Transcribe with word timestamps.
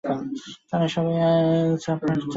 তার 0.69 0.81
সবই 0.87 1.15
আপনারা 1.91 2.15
জানেন। 2.15 2.29